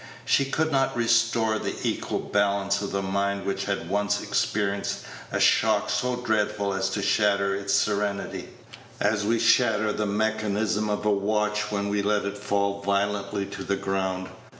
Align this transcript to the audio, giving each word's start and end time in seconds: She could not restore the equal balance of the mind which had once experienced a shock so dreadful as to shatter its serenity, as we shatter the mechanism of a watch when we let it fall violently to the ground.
She 0.25 0.45
could 0.45 0.71
not 0.71 0.97
restore 0.97 1.59
the 1.59 1.75
equal 1.83 2.17
balance 2.17 2.81
of 2.81 2.91
the 2.91 3.03
mind 3.03 3.45
which 3.45 3.65
had 3.65 3.87
once 3.87 4.19
experienced 4.19 5.01
a 5.31 5.39
shock 5.39 5.91
so 5.91 6.15
dreadful 6.15 6.73
as 6.73 6.89
to 6.89 7.03
shatter 7.03 7.53
its 7.53 7.75
serenity, 7.75 8.49
as 8.99 9.25
we 9.25 9.37
shatter 9.37 9.93
the 9.93 10.07
mechanism 10.07 10.89
of 10.89 11.05
a 11.05 11.11
watch 11.11 11.71
when 11.71 11.87
we 11.87 12.01
let 12.01 12.25
it 12.25 12.39
fall 12.39 12.81
violently 12.81 13.45
to 13.45 13.63
the 13.63 13.75
ground. 13.75 14.29